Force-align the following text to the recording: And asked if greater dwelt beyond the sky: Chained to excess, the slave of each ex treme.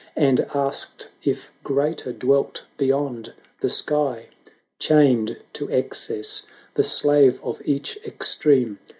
And 0.17 0.47
asked 0.55 1.09
if 1.23 1.51
greater 1.63 2.11
dwelt 2.11 2.65
beyond 2.75 3.33
the 3.59 3.69
sky: 3.69 4.29
Chained 4.79 5.37
to 5.53 5.67
excess, 5.69 6.41
the 6.73 6.81
slave 6.81 7.39
of 7.43 7.61
each 7.65 7.99
ex 8.03 8.33
treme. 8.35 8.79